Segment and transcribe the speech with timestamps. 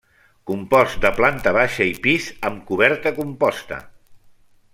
[0.51, 3.81] Compost de planat baixa i pis, amb coberta composta.